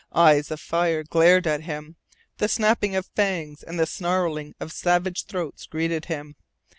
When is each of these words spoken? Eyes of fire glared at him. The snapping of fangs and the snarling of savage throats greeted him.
Eyes 0.15 0.49
of 0.49 0.59
fire 0.59 1.03
glared 1.03 1.45
at 1.45 1.61
him. 1.61 1.95
The 2.39 2.47
snapping 2.49 2.95
of 2.95 3.05
fangs 3.15 3.61
and 3.61 3.79
the 3.79 3.85
snarling 3.85 4.55
of 4.59 4.71
savage 4.73 5.25
throats 5.25 5.67
greeted 5.67 6.05
him. 6.05 6.37